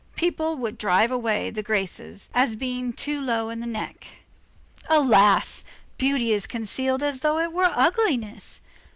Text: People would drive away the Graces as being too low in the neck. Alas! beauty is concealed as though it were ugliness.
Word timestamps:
People 0.15 0.55
would 0.55 0.79
drive 0.79 1.11
away 1.11 1.51
the 1.51 1.61
Graces 1.61 2.31
as 2.33 2.55
being 2.55 2.91
too 2.91 3.21
low 3.21 3.49
in 3.49 3.59
the 3.59 3.67
neck. 3.67 4.07
Alas! 4.89 5.63
beauty 5.99 6.33
is 6.33 6.47
concealed 6.47 7.03
as 7.03 7.19
though 7.19 7.37
it 7.37 7.53
were 7.53 7.71
ugliness. 7.75 8.61